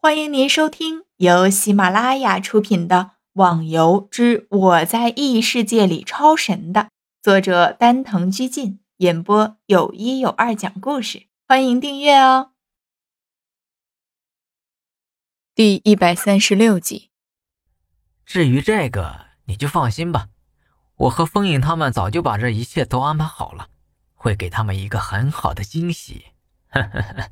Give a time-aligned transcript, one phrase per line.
[0.00, 2.96] 欢迎您收听由喜马拉雅出品的
[3.32, 6.90] 《网游之我在异世界里超神》的
[7.20, 11.26] 作者丹藤居进演播，有一有二讲故事。
[11.48, 12.52] 欢迎订阅哦。
[15.56, 17.10] 第一百三十六集。
[18.24, 20.28] 至于这个，你就放心吧，
[20.94, 23.66] 我和风影他们早就把这一切都安排好了，
[24.14, 26.26] 会给他们一个很好的惊喜。
[26.68, 27.30] 呵呵呵。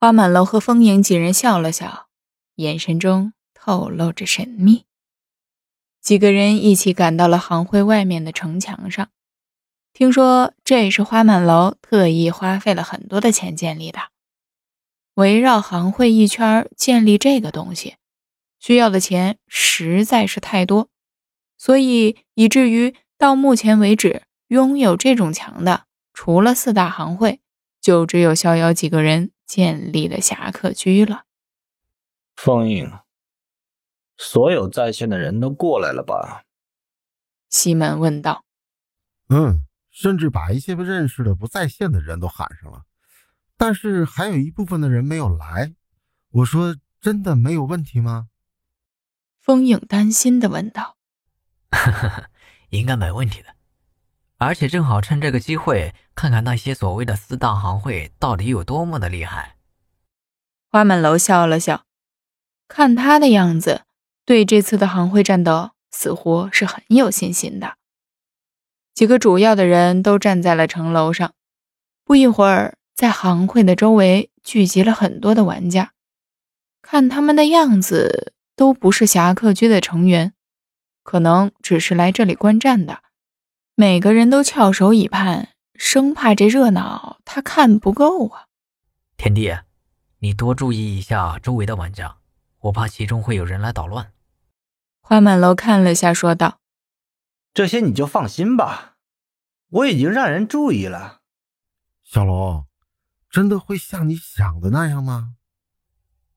[0.00, 2.06] 花满楼和风影几人笑了笑，
[2.54, 4.84] 眼神中透露着神秘。
[6.00, 9.08] 几个人一起赶到了行会外面的城墙上，
[9.92, 13.98] 听说这是花满楼特意花费了很多的钱建立的。
[15.14, 17.96] 围绕行会一圈建立这个东西，
[18.60, 20.88] 需要的钱实在是太多，
[21.56, 27.40] 所以以至于到目前为止，拥有这种墙的，除了四大行会，
[27.80, 29.32] 就只有逍遥几个人。
[29.48, 31.24] 建立了侠客居了。
[32.36, 32.88] 封印，
[34.16, 36.44] 所有在线的人都过来了吧？
[37.48, 38.44] 西门问道。
[39.28, 42.84] 嗯，甚至把一些不认识的不在线的人都喊上了，
[43.56, 45.74] 但是还有一部分的人没有来。
[46.30, 48.28] 我说，真的没有问题吗？
[49.40, 50.96] 风影担心的问道。
[52.68, 53.57] 应该没问题的。
[54.38, 59.56] 而且正好趁这个机会，看看那些所谓的四大行会到底有多么的厉害。
[60.70, 61.82] 花满楼笑了笑，
[62.68, 63.82] 看他的样子，
[64.24, 67.74] 对这次的行会战斗似乎是很有信心的。
[68.94, 71.34] 几个主要的人都站在了城楼上，
[72.04, 75.92] 不一会儿，在行会的周围聚集了很多的玩家。
[76.80, 80.32] 看他们的样子，都不是侠客居的成员，
[81.02, 83.02] 可能只是来这里观战的。
[83.80, 88.46] 每个人都翘首以盼，生怕这热闹他看不够啊！
[89.16, 89.56] 天帝，
[90.18, 92.16] 你多注意一下周围的玩家，
[92.62, 94.10] 我怕其中会有人来捣乱。
[95.00, 96.58] 花满楼看了下，说道
[97.54, 98.96] ：“这些你就放心吧，
[99.68, 101.20] 我已经让人注意了。”
[102.02, 102.66] 小龙，
[103.30, 105.34] 真的会像你想的那样吗？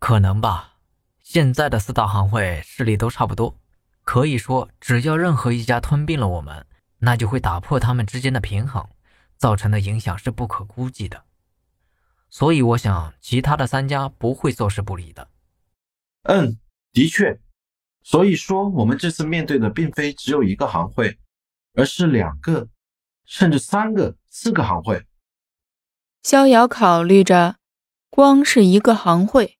[0.00, 0.78] 可能吧。
[1.22, 3.60] 现在的四大行会势力都差不多，
[4.02, 6.66] 可以说，只要任何一家吞并了我们。
[6.98, 8.88] 那就会打破他们之间的平衡，
[9.36, 11.24] 造成的影响是不可估计的。
[12.30, 15.28] 所以我想，其他的三家不会坐视不理的。
[16.24, 16.58] 嗯，
[16.92, 17.40] 的确。
[18.02, 21.18] 所以说，我们这次面对的并非只有一个行会，
[21.74, 22.68] 而是两个，
[23.24, 25.04] 甚至三个、四个行会。
[26.22, 27.56] 逍遥考虑着，
[28.10, 29.58] 光是一个行会，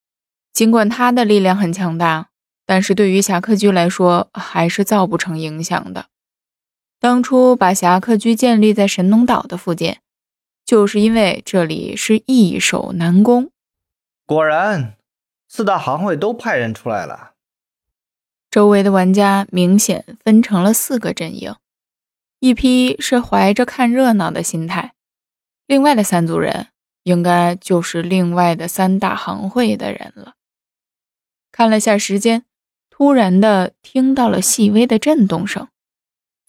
[0.53, 2.31] 尽管他的力量很强大，
[2.65, 6.09] 但是对于侠客居来说，还是造不成影响的。
[7.01, 9.99] 当初把侠客居建立在神农岛的附近，
[10.65, 13.51] 就是因为这里是易守难攻。
[14.27, 14.97] 果然，
[15.49, 17.35] 四大行会都派人出来了。
[18.51, 21.55] 周围的玩家明显分成了四个阵营，
[22.41, 24.95] 一批是怀着看热闹的心态，
[25.67, 26.69] 另外的三组人
[27.05, 30.35] 应该就是另外的三大行会的人了。
[31.53, 32.45] 看了下时间，
[32.91, 35.69] 突然的听到了细微的震动声。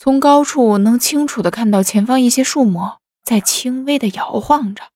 [0.01, 4.91] 从高处能清楚的看到前方一些树木在轻微的摇晃着。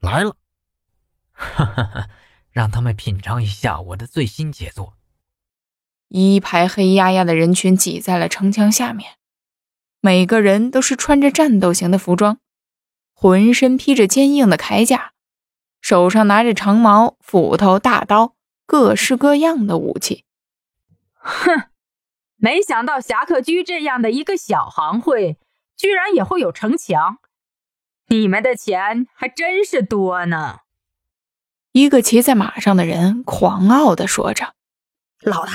[0.00, 0.34] 来了，
[1.32, 2.08] 哈哈哈！
[2.50, 4.94] 让他们品尝一下我的最新杰作。
[6.08, 9.16] 一排黑压压的人群挤在了城墙下面，
[10.00, 12.38] 每个人都是穿着战斗型的服装，
[13.12, 15.12] 浑身披着坚硬的铠甲，
[15.82, 20.24] 手上拿着长矛、斧头、大刀，各式各样的武器。
[21.12, 21.68] 哼！
[22.44, 25.38] 没想到侠客居这样的一个小行会，
[25.76, 27.18] 居然也会有城墙。
[28.08, 30.58] 你们的钱还真是多呢。
[31.70, 34.54] 一个骑在马上的人狂傲地说着
[35.22, 35.52] ：“老大，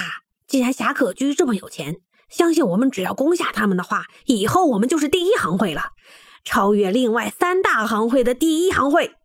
[0.47, 1.97] 既然侠客居这么有钱，
[2.29, 5.91] 相信我们只要攻下他们的话，以后我们就是第一行会了，
[6.45, 9.15] 超越另外三大行会的第一行会。”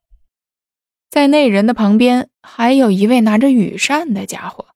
[1.09, 4.72] 在那人的旁边，还有一位拿着羽扇的家伙。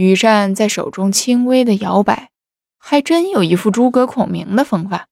[0.00, 2.30] 羽扇在手中轻微的摇摆，
[2.78, 5.08] 还真有一副诸葛孔明的风范。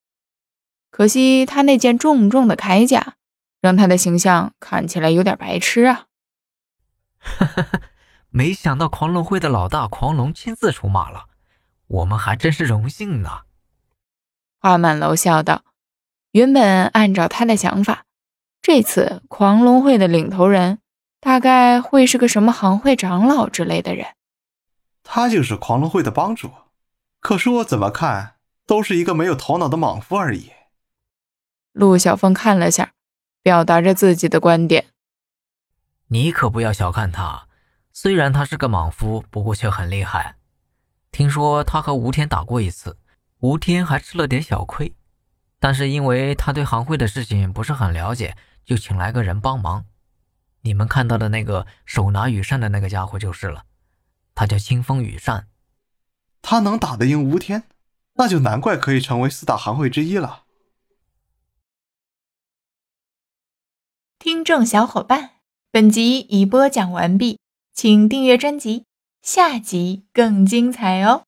[0.89, 3.17] 可惜他那件重重的铠甲，
[3.61, 6.07] 让他的形象看起来有点白痴啊！
[7.19, 7.81] 哈哈哈，
[8.31, 11.27] 没想到狂龙会的老大狂龙亲自出马了，
[11.89, 13.41] 我们还真是荣幸呢。
[14.59, 15.65] 花满楼笑道
[16.33, 18.05] ：“原本按照他的想法，
[18.63, 20.79] 这次狂龙会的领头人
[21.21, 24.07] 大概会是个什么行会长老之类的人。”
[25.11, 26.53] 他就是狂龙会的帮主，
[27.19, 28.35] 可是我怎么看
[28.67, 30.53] 都是一个没有头脑的莽夫而已。
[31.73, 32.93] 陆小凤看了下，
[33.43, 34.89] 表达着自己的观点。
[36.09, 37.49] 你可不要小看他，
[37.91, 40.37] 虽然他是个莽夫，不过却很厉害。
[41.11, 42.99] 听说他和吴天打过一次，
[43.39, 44.95] 吴天还吃了点小亏，
[45.59, 49.87] 但是因为他对行会的事情不是很了解，就请来个人帮忙。
[50.61, 53.65] 你们看到的那个手拿羽扇的那个家伙就是了，
[54.39, 55.49] 他叫清风羽扇。
[56.43, 57.65] 他能打得赢吴天，
[58.15, 60.45] 那就难怪可以成为四大行会之一了。
[64.17, 65.31] 听众小伙伴，
[65.73, 67.41] 本集已播讲完毕，
[67.75, 68.85] 请订阅专辑，
[69.23, 71.25] 下集更精彩哦。